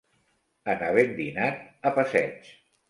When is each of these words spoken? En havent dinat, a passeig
En 0.73 0.81
havent 0.87 1.13
dinat, 1.21 1.63
a 1.91 1.95
passeig 2.01 2.55